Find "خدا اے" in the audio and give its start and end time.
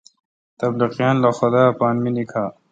1.39-1.73